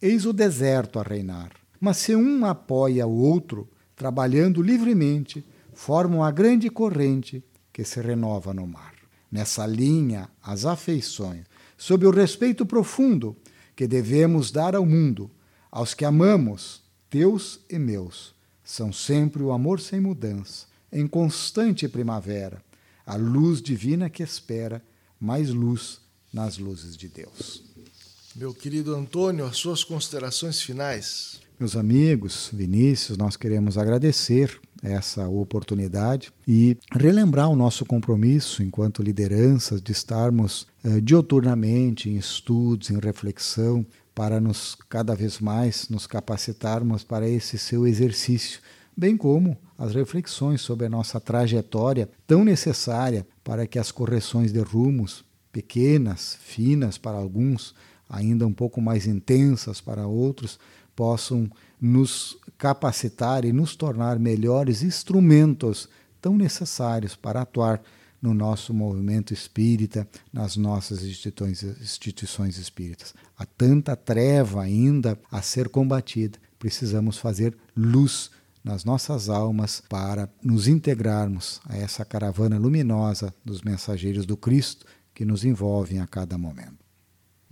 [0.00, 1.50] eis o deserto a reinar.
[1.80, 8.54] Mas se um apoia o outro, trabalhando livremente, formam a grande corrente que se renova
[8.54, 8.94] no mar.
[9.30, 13.36] Nessa linha, as afeições, sob o respeito profundo
[13.74, 15.28] que devemos dar ao mundo,
[15.68, 22.62] aos que amamos, teus e meus, são sempre o amor sem mudança, em constante primavera,
[23.04, 24.80] a luz divina que espera
[25.22, 26.00] mais luz
[26.32, 27.62] nas luzes de Deus.
[28.34, 31.40] Meu querido Antônio, as suas considerações finais.
[31.60, 39.80] Meus amigos, Vinícius, nós queremos agradecer essa oportunidade e relembrar o nosso compromisso enquanto lideranças
[39.80, 47.04] de estarmos eh, dioturnamente em estudos, em reflexão, para nos cada vez mais nos capacitarmos
[47.04, 48.60] para esse seu exercício,
[48.96, 54.60] bem como as reflexões sobre a nossa trajetória tão necessária para que as correções de
[54.60, 57.74] rumos, pequenas, finas para alguns,
[58.08, 60.58] ainda um pouco mais intensas para outros,
[60.94, 65.88] possam nos capacitar e nos tornar melhores instrumentos
[66.20, 67.82] tão necessários para atuar
[68.22, 73.12] no nosso movimento espírita, nas nossas instituições, instituições espíritas.
[73.36, 76.38] Há tanta treva ainda a ser combatida.
[76.56, 78.30] Precisamos fazer luz
[78.62, 85.24] nas nossas almas para nos integrarmos a essa caravana luminosa dos mensageiros do Cristo que
[85.24, 86.82] nos envolvem a cada momento.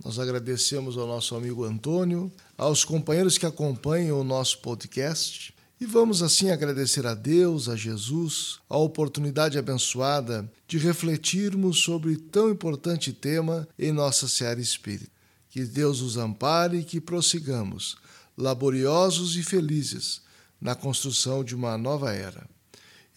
[0.03, 6.21] Nós agradecemos ao nosso amigo Antônio, aos companheiros que acompanham o nosso podcast e vamos
[6.21, 13.67] assim agradecer a Deus, a Jesus, a oportunidade abençoada de refletirmos sobre tão importante tema
[13.79, 15.11] em nossa seara espírita.
[15.49, 17.97] Que Deus os ampare e que prossigamos,
[18.37, 20.21] laboriosos e felizes,
[20.61, 22.47] na construção de uma nova era.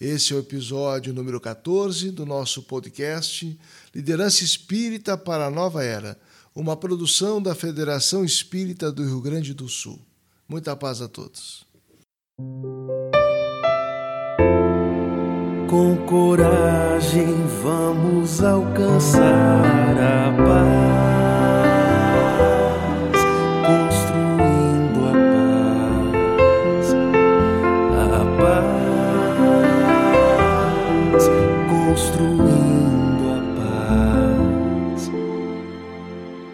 [0.01, 3.57] Esse é o episódio número 14 do nosso podcast
[3.93, 6.17] Liderança Espírita para a Nova Era
[6.53, 9.99] uma produção da Federação Espírita do Rio Grande do Sul.
[10.47, 11.65] Muita paz a todos.
[15.69, 21.24] Com coragem vamos alcançar a paz.
[32.05, 32.34] monstro.